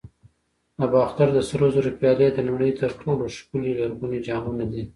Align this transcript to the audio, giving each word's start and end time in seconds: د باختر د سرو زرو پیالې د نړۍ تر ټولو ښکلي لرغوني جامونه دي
د 0.79 0.81
باختر 0.93 1.27
د 1.33 1.39
سرو 1.49 1.67
زرو 1.75 1.91
پیالې 1.99 2.27
د 2.33 2.39
نړۍ 2.49 2.71
تر 2.81 2.91
ټولو 3.01 3.23
ښکلي 3.35 3.71
لرغوني 3.79 4.19
جامونه 4.27 4.65
دي 4.71 4.83